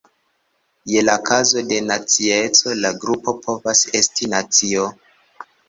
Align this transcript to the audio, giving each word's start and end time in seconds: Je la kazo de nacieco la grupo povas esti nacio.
Je 0.91 1.03
la 1.09 1.17
kazo 1.27 1.63
de 1.73 1.77
nacieco 1.91 2.75
la 2.87 2.93
grupo 3.05 3.37
povas 3.47 3.87
esti 4.03 4.33
nacio. 4.35 4.91